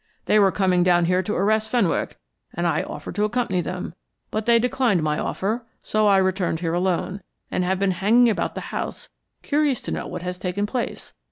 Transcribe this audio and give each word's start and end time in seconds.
They 0.25 0.39
were 0.39 0.51
coming 0.51 0.81
down 0.81 1.05
here 1.05 1.21
to 1.21 1.35
arrest 1.35 1.69
Fenwick, 1.69 2.17
and 2.55 2.65
I 2.65 2.81
offered 2.81 3.13
to 3.13 3.23
accompany 3.23 3.61
them; 3.61 3.93
but 4.31 4.47
they 4.47 4.57
declined 4.57 5.03
my 5.03 5.19
offer, 5.19 5.63
so 5.83 6.07
I 6.07 6.17
returned 6.17 6.61
here 6.61 6.73
alone, 6.73 7.21
and 7.51 7.63
have 7.63 7.77
been 7.77 7.91
hanging 7.91 8.27
about 8.27 8.55
the 8.55 8.61
house, 8.73 9.09
curious 9.43 9.79
to 9.81 9.91
know 9.91 10.07
what 10.07 10.23
had 10.23 10.41
taken 10.41 10.65
place. 10.65 11.13